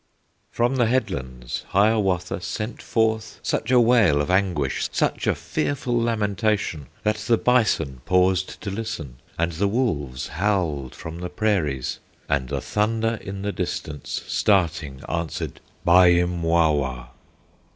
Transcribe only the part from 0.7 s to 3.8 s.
the headlands Hiawatha Sent forth such a